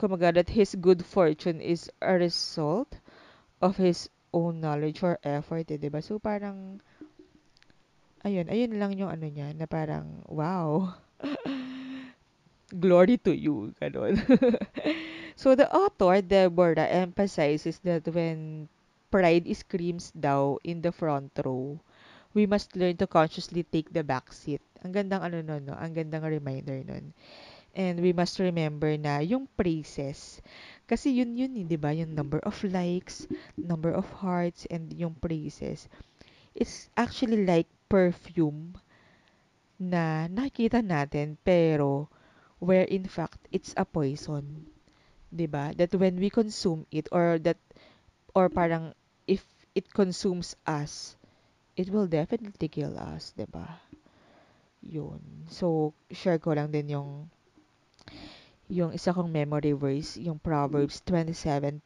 kumaga 0.00 0.32
that 0.32 0.56
his 0.56 0.76
good 0.80 1.04
fortune 1.04 1.60
is 1.60 1.92
a 2.00 2.16
result 2.16 3.00
of 3.60 3.76
his 3.76 4.08
own 4.32 4.60
knowledge 4.60 5.04
or 5.04 5.20
effort, 5.24 5.68
eh, 5.68 5.76
'di 5.76 5.92
ba? 5.92 6.00
So, 6.00 6.16
parang 6.16 6.80
ayun, 8.24 8.48
ayun 8.48 8.80
lang 8.80 8.96
yung 8.96 9.12
ano 9.12 9.28
niya 9.28 9.52
na 9.52 9.68
parang 9.68 10.24
wow. 10.26 10.96
Glory 12.82 13.14
to 13.22 13.30
you, 13.30 13.70
ganun. 13.78 14.18
so 15.40 15.54
the 15.54 15.70
author, 15.70 16.18
Deborah, 16.18 16.90
emphasizes 16.90 17.78
that 17.86 18.02
when 18.10 18.66
pride 19.14 19.46
screams 19.54 20.10
daw 20.10 20.58
in 20.66 20.82
the 20.82 20.90
front 20.90 21.30
row, 21.46 21.78
we 22.36 22.44
must 22.44 22.76
learn 22.76 23.00
to 23.00 23.08
consciously 23.08 23.64
take 23.64 23.88
the 23.96 24.04
back 24.04 24.28
seat. 24.28 24.60
Ang 24.84 24.92
gandang 24.92 25.24
ano 25.24 25.40
nun, 25.40 25.64
no? 25.64 25.72
Ang 25.80 25.96
gandang 25.96 26.28
reminder 26.28 26.84
nun. 26.84 27.16
And 27.72 27.96
we 28.04 28.12
must 28.12 28.36
remember 28.36 28.92
na 29.00 29.24
yung 29.24 29.48
praises, 29.56 30.44
kasi 30.84 31.16
yun 31.16 31.32
yun, 31.36 31.56
eh, 31.56 31.64
di 31.64 31.80
ba? 31.80 31.96
Yung 31.96 32.12
number 32.12 32.40
of 32.44 32.56
likes, 32.64 33.24
number 33.56 33.92
of 33.92 34.04
hearts, 34.20 34.68
and 34.68 34.92
yung 34.92 35.16
praises. 35.16 35.88
It's 36.52 36.92
actually 36.96 37.44
like 37.48 37.68
perfume 37.88 38.76
na 39.80 40.28
nakikita 40.28 40.80
natin, 40.80 41.40
pero 41.40 42.08
where 42.60 42.88
in 42.88 43.04
fact 43.04 43.36
it's 43.52 43.76
a 43.76 43.84
poison. 43.84 44.64
'Di 45.28 45.44
ba? 45.44 45.76
That 45.76 45.92
when 45.92 46.16
we 46.16 46.32
consume 46.32 46.88
it 46.88 47.12
or 47.12 47.36
that 47.44 47.60
or 48.32 48.48
parang 48.48 48.96
if 49.28 49.44
it 49.76 49.92
consumes 49.92 50.56
us, 50.64 51.20
it 51.76 51.92
will 51.92 52.08
definitely 52.08 52.68
kill 52.72 52.96
us, 52.96 53.36
ba? 53.36 53.80
Yun. 54.80 55.20
So, 55.52 55.92
share 56.08 56.40
ko 56.40 56.56
lang 56.56 56.72
din 56.72 56.96
yung 56.96 57.28
yung 58.66 58.90
isa 58.90 59.14
kong 59.14 59.30
memory 59.30 59.76
verse, 59.76 60.18
yung 60.18 60.42
Proverbs 60.42 60.98
27:2. 61.06 61.78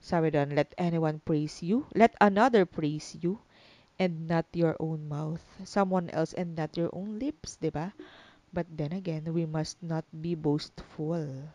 Sabi 0.00 0.32
doon, 0.32 0.56
let 0.56 0.72
anyone 0.80 1.20
praise 1.22 1.62
you, 1.62 1.84
let 1.92 2.16
another 2.18 2.64
praise 2.64 3.14
you, 3.20 3.38
and 4.00 4.26
not 4.26 4.48
your 4.56 4.74
own 4.80 5.04
mouth. 5.06 5.44
Someone 5.62 6.08
else 6.16 6.32
and 6.32 6.56
not 6.56 6.72
your 6.74 6.88
own 6.96 7.20
lips, 7.20 7.60
'di 7.60 7.68
ba? 7.68 7.92
But 8.50 8.66
then 8.72 8.96
again, 8.96 9.28
we 9.30 9.44
must 9.46 9.78
not 9.84 10.08
be 10.10 10.34
boastful 10.34 11.52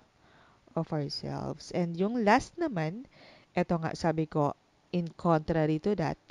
of 0.77 0.85
ourselves. 0.93 1.73
And 1.73 1.97
yung 1.97 2.23
last 2.23 2.55
naman, 2.55 3.09
eto 3.57 3.81
nga 3.81 3.97
sabi 3.97 4.29
ko, 4.29 4.53
in 4.95 5.11
contrary 5.17 5.81
to 5.83 5.97
that, 5.99 6.21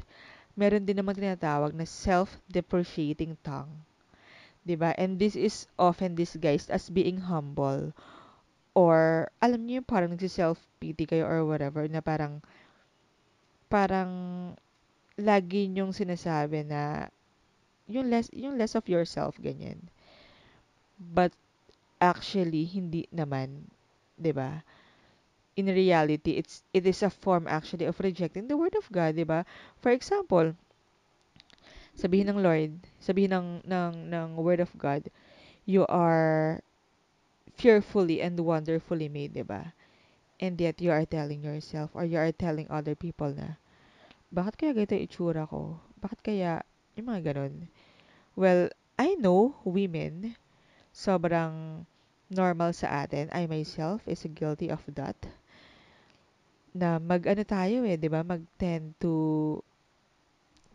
meron 0.54 0.86
din 0.86 0.98
naman 0.98 1.18
tinatawag 1.18 1.74
na 1.74 1.86
self-depreciating 1.86 3.34
tongue. 3.42 3.70
ba? 4.78 4.96
And 4.96 5.20
this 5.20 5.36
is 5.36 5.68
often 5.76 6.16
disguised 6.16 6.72
as 6.72 6.88
being 6.88 7.20
humble 7.28 7.92
or 8.74 9.30
alam 9.38 9.62
niyo 9.62 9.82
yung 9.82 9.88
parang 9.88 10.10
nagsi-self-pity 10.10 11.06
kayo 11.06 11.30
or 11.30 11.46
whatever 11.46 11.86
na 11.86 12.02
parang 12.02 12.42
parang 13.70 14.10
lagi 15.14 15.70
niyong 15.70 15.94
sinasabi 15.94 16.66
na 16.66 17.06
yung 17.86 18.10
less 18.10 18.26
yung 18.34 18.58
less 18.58 18.74
of 18.74 18.86
yourself 18.90 19.38
ganyan. 19.38 19.78
But 20.98 21.30
actually 22.02 22.66
hindi 22.66 23.06
naman, 23.14 23.70
ba? 24.34 24.66
In 25.54 25.66
reality, 25.70 26.34
it's 26.34 26.66
it 26.74 26.82
is 26.86 27.02
a 27.02 27.10
form 27.10 27.46
actually 27.46 27.86
of 27.86 27.98
rejecting 28.02 28.50
the 28.50 28.58
word 28.58 28.74
of 28.74 28.90
God, 28.90 29.14
'di 29.14 29.22
ba? 29.22 29.46
For 29.78 29.94
example, 29.94 30.58
sabihin 31.94 32.26
ng 32.34 32.42
Lord, 32.42 32.74
sabihin 32.98 33.30
ng 33.30 33.48
ng 33.62 33.94
ng 34.10 34.28
word 34.34 34.58
of 34.58 34.74
God, 34.74 35.06
you 35.62 35.86
are 35.86 36.58
fearfully 37.54 38.18
and 38.18 38.34
wonderfully 38.42 39.06
made, 39.06 39.38
'di 39.38 39.46
ba? 39.46 39.74
And 40.42 40.58
yet 40.58 40.82
you 40.82 40.90
are 40.90 41.06
telling 41.06 41.46
yourself 41.46 41.94
or 41.94 42.02
you 42.02 42.18
are 42.18 42.34
telling 42.34 42.66
other 42.66 42.98
people 42.98 43.30
na, 43.30 43.62
bakit 44.34 44.58
kaya 44.58 44.74
ganito 44.74 44.98
itsura 44.98 45.46
ko? 45.46 45.78
Bakit 46.02 46.20
kaya 46.26 46.66
yung 46.98 47.06
mga 47.06 47.30
ganun? 47.30 47.70
Well, 48.34 48.74
I 48.98 49.14
know 49.14 49.54
women, 49.62 50.34
sobrang 50.90 51.86
normal 52.30 52.74
sa 52.74 53.06
atin. 53.06 53.30
I 53.30 53.46
myself 53.46 54.02
is 54.10 54.26
guilty 54.34 54.66
of 54.66 54.82
that. 54.98 55.14
Na 56.74 56.98
mag-ano 56.98 57.46
tayo 57.46 57.87
eh, 57.87 57.94
di 57.94 58.10
ba? 58.10 58.26
Mag-tend 58.26 58.98
to 58.98 59.14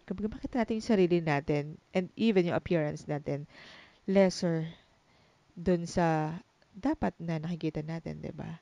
kapag 0.09 0.25
makita 0.25 0.65
natin 0.65 0.81
yung 0.81 0.89
sarili 0.89 1.17
natin 1.21 1.77
and 1.93 2.09
even 2.17 2.49
yung 2.49 2.57
appearance 2.57 3.05
natin, 3.05 3.45
lesser 4.09 4.65
dun 5.53 5.85
sa 5.85 6.33
dapat 6.73 7.13
na 7.21 7.37
nakikita 7.37 7.85
natin, 7.85 8.17
di 8.17 8.33
ba? 8.33 8.57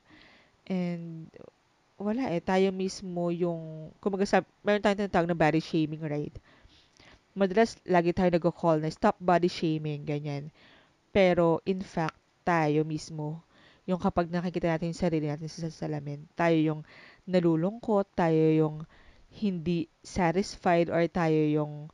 And 0.68 1.32
wala 1.96 2.28
eh, 2.30 2.44
tayo 2.44 2.68
mismo 2.68 3.32
yung, 3.32 3.90
kumaga 3.98 4.28
sa, 4.28 4.44
meron 4.60 4.84
tayong 4.84 5.08
tinatawag 5.08 5.30
na 5.32 5.38
body 5.38 5.62
shaming, 5.64 6.04
right? 6.04 6.34
Madalas, 7.32 7.80
lagi 7.88 8.12
tayo 8.12 8.28
nag-call 8.28 8.84
na 8.84 8.92
stop 8.92 9.16
body 9.16 9.48
shaming, 9.48 10.04
ganyan. 10.04 10.52
Pero, 11.16 11.64
in 11.64 11.80
fact, 11.80 12.18
tayo 12.44 12.84
mismo, 12.84 13.40
yung 13.88 13.96
kapag 13.96 14.28
nakikita 14.28 14.68
natin 14.68 14.92
yung 14.92 15.00
sarili 15.00 15.26
natin 15.32 15.48
sa 15.48 15.72
salamin, 15.72 16.28
tayo 16.36 16.60
yung 16.60 16.80
nalulungkot, 17.28 18.08
tayo 18.16 18.44
yung 18.56 18.76
hindi 19.28 19.86
satisfied, 20.00 20.88
or 20.88 21.04
tayo 21.12 21.36
yung, 21.36 21.92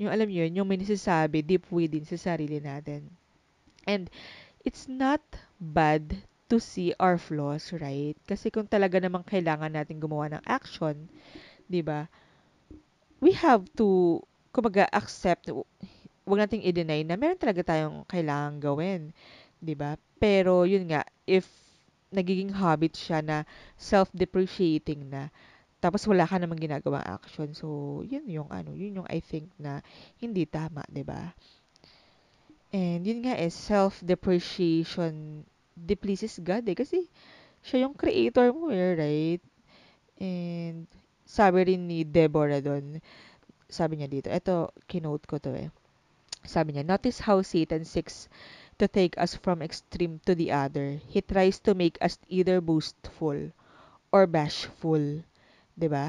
yung 0.00 0.10
alam 0.10 0.26
yun, 0.32 0.56
yung 0.56 0.66
may 0.66 0.80
nasasabi 0.80 1.44
deep 1.44 1.68
within 1.68 2.08
sa 2.08 2.16
sarili 2.16 2.58
natin. 2.58 3.12
And, 3.84 4.08
it's 4.64 4.88
not 4.88 5.20
bad 5.60 6.16
to 6.48 6.56
see 6.56 6.96
our 6.96 7.20
flaws, 7.20 7.70
right? 7.76 8.16
Kasi 8.24 8.48
kung 8.48 8.64
talaga 8.64 8.98
namang 8.98 9.24
kailangan 9.28 9.70
natin 9.70 10.00
gumawa 10.00 10.32
ng 10.32 10.44
action, 10.48 11.08
'di 11.68 11.84
ba? 11.84 12.08
We 13.20 13.36
have 13.36 13.68
to 13.80 14.20
kumbaga 14.52 14.88
accept 14.92 15.52
wag 16.24 16.40
nating 16.40 16.64
i-deny 16.64 17.04
na 17.04 17.20
meron 17.20 17.40
talaga 17.40 17.64
tayong 17.64 18.08
kailangan 18.08 18.60
gawin, 18.60 19.12
'di 19.60 19.76
ba? 19.76 20.00
Pero 20.16 20.64
yun 20.64 20.88
nga, 20.88 21.04
if 21.28 21.44
nagiging 22.14 22.54
habit 22.54 22.94
siya 22.94 23.20
na 23.20 23.42
self-depreciating 23.74 25.10
na, 25.10 25.34
tapos 25.82 26.06
wala 26.08 26.24
ka 26.24 26.38
namang 26.40 26.62
ginagawang 26.62 27.04
action. 27.04 27.52
So, 27.52 28.00
yun 28.06 28.24
yung 28.30 28.48
ano, 28.48 28.72
yun 28.72 29.02
yung 29.02 29.08
I 29.10 29.20
think 29.20 29.52
na 29.60 29.84
hindi 30.22 30.48
tama, 30.48 30.86
'di 30.88 31.04
ba? 31.04 31.34
And 32.74 33.04
yun 33.06 33.22
nga 33.22 33.38
is 33.38 33.54
self-depreciation 33.54 35.44
depleases 35.76 36.42
God 36.42 36.66
eh. 36.66 36.74
Kasi 36.78 37.06
siya 37.62 37.86
yung 37.86 37.94
creator 37.94 38.50
mo 38.50 38.70
eh, 38.70 38.98
right? 38.98 39.42
And 40.18 40.90
sabi 41.22 41.70
rin 41.70 41.86
ni 41.86 42.02
Deborah 42.02 42.58
doon, 42.62 42.98
sabi 43.70 43.98
niya 43.98 44.08
dito, 44.10 44.28
ito, 44.30 44.70
kinote 44.90 45.26
ko 45.26 45.38
to 45.38 45.54
eh. 45.54 45.70
Sabi 46.44 46.74
niya, 46.76 46.84
notice 46.84 47.22
how 47.22 47.40
Satan 47.40 47.86
seeks 47.88 48.26
to 48.78 48.88
take 48.88 49.16
us 49.18 49.34
from 49.34 49.62
extreme 49.62 50.20
to 50.26 50.34
the 50.34 50.50
other. 50.50 51.00
He 51.06 51.20
tries 51.20 51.58
to 51.66 51.74
make 51.74 51.98
us 52.00 52.18
either 52.28 52.60
boastful 52.60 53.50
or 54.12 54.26
bashful. 54.26 55.22
ba? 55.74 55.78
Diba? 55.78 56.08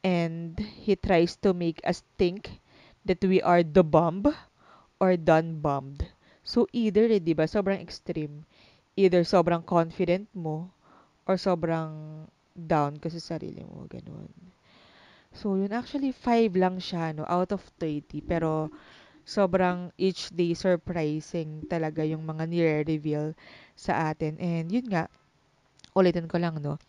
And 0.00 0.58
he 0.58 0.96
tries 0.96 1.36
to 1.44 1.52
make 1.52 1.80
us 1.84 2.02
think 2.16 2.60
that 3.04 3.20
we 3.20 3.40
are 3.42 3.62
the 3.62 3.84
bomb 3.84 4.24
or 5.00 5.16
done 5.16 5.60
bombed. 5.60 6.08
So, 6.44 6.66
either, 6.72 7.08
eh, 7.08 7.20
di 7.20 7.36
ba, 7.36 7.44
sobrang 7.44 7.80
extreme. 7.80 8.44
Either 8.96 9.24
sobrang 9.24 9.64
confident 9.64 10.28
mo 10.32 10.72
or 11.28 11.36
sobrang 11.36 12.24
down 12.56 12.96
ka 13.00 13.08
sa 13.12 13.36
sarili 13.36 13.64
mo. 13.64 13.84
Ganun. 13.88 14.32
So, 15.30 15.54
yun 15.54 15.70
actually 15.70 16.10
5 16.10 16.58
lang 16.58 16.82
siya, 16.82 17.14
no, 17.14 17.28
out 17.28 17.54
of 17.54 17.62
30. 17.78 18.20
Pero, 18.24 18.72
sobrang 19.30 19.94
each 19.94 20.34
day 20.34 20.58
surprising 20.58 21.62
talaga 21.70 22.02
yung 22.02 22.26
mga 22.26 22.50
nire-reveal 22.50 23.38
sa 23.78 24.10
atin. 24.10 24.34
And 24.42 24.66
yun 24.66 24.90
nga, 24.90 25.06
ulitin 25.94 26.26
ko 26.26 26.42
lang, 26.42 26.58
no, 26.58 26.82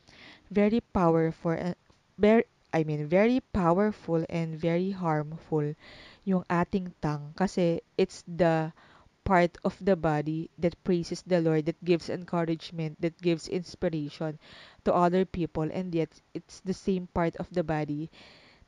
very 0.49 0.81
powerful, 0.81 1.53
uh, 1.53 1.77
very, 2.17 2.49
I 2.73 2.81
mean, 2.81 3.05
very 3.05 3.45
powerful 3.53 4.25
and 4.25 4.57
very 4.57 4.89
harmful 4.89 5.77
yung 6.25 6.43
ating 6.49 6.97
tongue. 7.05 7.37
Kasi 7.37 7.85
it's 8.01 8.25
the 8.25 8.73
part 9.21 9.53
of 9.61 9.77
the 9.77 9.95
body 9.95 10.49
that 10.57 10.73
praises 10.83 11.21
the 11.21 11.37
Lord, 11.39 11.69
that 11.69 11.77
gives 11.85 12.09
encouragement, 12.09 12.97
that 13.05 13.13
gives 13.21 13.47
inspiration 13.47 14.41
to 14.83 14.89
other 14.93 15.25
people, 15.29 15.69
and 15.69 15.93
yet 15.93 16.09
it's 16.33 16.59
the 16.65 16.73
same 16.73 17.05
part 17.13 17.37
of 17.37 17.45
the 17.53 17.61
body 17.61 18.09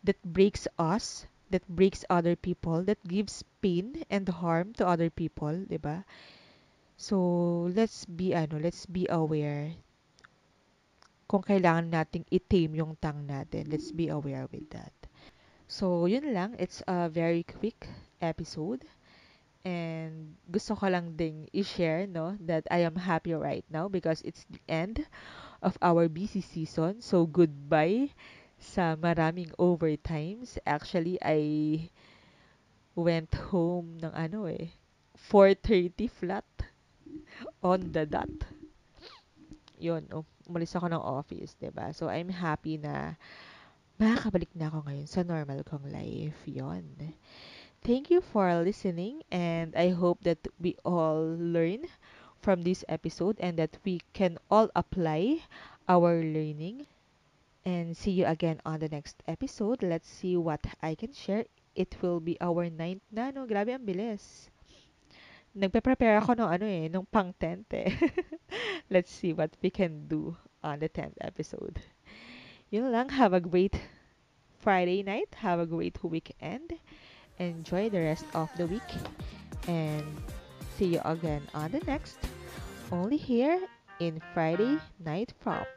that 0.05 0.21
breaks 0.21 0.69
us, 0.77 1.25
that 1.53 1.63
breaks 1.69 2.03
other 2.09 2.35
people, 2.35 2.81
that 2.89 2.97
gives 3.05 3.45
pain 3.61 4.01
and 4.09 4.25
harm 4.27 4.73
to 4.81 4.83
other 4.89 5.13
people, 5.13 5.53
'di 5.69 5.77
ba? 5.77 6.01
So, 6.97 7.69
let's 7.73 8.09
be 8.09 8.33
ano, 8.33 8.57
let's 8.57 8.89
be 8.89 9.05
aware 9.09 9.77
kung 11.27 11.41
kailangan 11.41 11.89
nating 11.89 12.25
i-tame 12.29 12.77
yung 12.77 12.93
tongue 13.01 13.25
natin. 13.25 13.65
Let's 13.65 13.89
be 13.89 14.09
aware 14.13 14.45
with 14.53 14.69
that. 14.69 14.93
So, 15.65 16.05
yun 16.05 16.29
lang. 16.29 16.53
It's 16.61 16.85
a 16.85 17.09
very 17.09 17.41
quick 17.41 17.89
episode. 18.21 18.85
And 19.65 20.35
gusto 20.51 20.75
ko 20.75 20.91
lang 20.91 21.15
ding 21.17 21.49
i-share, 21.55 22.05
no, 22.05 22.37
that 22.45 22.67
I 22.69 22.85
am 22.85 22.99
happy 22.99 23.33
right 23.33 23.65
now 23.71 23.87
because 23.89 24.21
it's 24.21 24.45
the 24.51 24.61
end 24.67 25.07
of 25.63 25.79
our 25.81 26.05
busy 26.11 26.43
season. 26.43 27.01
So, 27.01 27.25
goodbye 27.25 28.11
sa 28.63 28.95
maraming 28.95 29.51
overtimes. 29.59 30.55
Actually, 30.63 31.19
I 31.19 31.39
went 32.95 33.35
home 33.51 33.99
ng 33.99 34.13
ano 34.15 34.47
eh, 34.47 34.71
4.30 35.27 36.07
flat 36.07 36.47
on 37.59 37.91
the 37.91 38.07
dot. 38.07 38.31
Yun, 39.83 40.07
um, 40.15 40.23
umalis 40.47 40.71
ako 40.79 40.87
ng 40.87 41.03
office, 41.03 41.59
ba 41.59 41.91
So, 41.91 42.07
I'm 42.07 42.31
happy 42.31 42.79
na 42.79 43.19
makakabalik 43.99 44.51
na 44.55 44.71
ako 44.71 44.87
ngayon 44.87 45.07
sa 45.11 45.27
normal 45.27 45.61
kong 45.67 45.91
life. 45.91 46.39
Yon. 46.47 46.87
Thank 47.83 48.07
you 48.07 48.23
for 48.23 48.47
listening, 48.63 49.27
and 49.27 49.75
I 49.75 49.91
hope 49.91 50.23
that 50.23 50.39
we 50.55 50.79
all 50.87 51.35
learn 51.35 51.83
from 52.39 52.63
this 52.63 52.87
episode 52.87 53.35
and 53.43 53.59
that 53.59 53.75
we 53.83 53.99
can 54.15 54.39
all 54.47 54.71
apply 54.71 55.43
our 55.87 56.23
learning. 56.23 56.87
And 57.65 57.95
see 57.95 58.11
you 58.11 58.25
again 58.25 58.59
on 58.65 58.79
the 58.79 58.89
next 58.89 59.23
episode. 59.27 59.83
Let's 59.83 60.09
see 60.09 60.35
what 60.35 60.59
I 60.81 60.95
can 60.95 61.13
share. 61.13 61.45
It 61.75 61.95
will 62.01 62.19
be 62.19 62.35
our 62.41 62.69
ninth 62.69 63.01
na, 63.11 63.31
no? 63.31 63.47
Grabe, 63.47 63.71
ang 63.71 63.87
bilis. 63.87 64.51
Nagpe-prepare 65.55 66.19
ako 66.19 66.33
ng 66.35 66.49
ano 66.49 66.65
eh, 66.65 66.89
nung 66.89 67.07
pang 67.07 67.31
10th 67.31 67.71
eh. 67.77 67.93
Let's 68.93 69.13
see 69.13 69.31
what 69.31 69.55
we 69.61 69.69
can 69.69 70.09
do 70.09 70.35
on 70.59 70.83
the 70.83 70.89
10th 70.89 71.15
episode. 71.21 71.79
Yun 72.73 72.91
lang. 72.91 73.09
Have 73.13 73.31
a 73.31 73.39
great 73.39 73.77
Friday 74.59 75.05
night. 75.05 75.29
Have 75.39 75.61
a 75.61 75.69
great 75.69 76.01
weekend. 76.03 76.73
Enjoy 77.39 77.87
the 77.87 78.01
rest 78.01 78.25
of 78.33 78.49
the 78.57 78.65
week. 78.65 78.91
And 79.69 80.03
see 80.75 80.97
you 80.97 81.01
again 81.05 81.45
on 81.53 81.71
the 81.71 81.85
next. 81.85 82.17
Only 82.91 83.17
here 83.17 83.61
in 83.99 84.21
Friday 84.33 84.81
Night 84.99 85.33
Prop. 85.39 85.69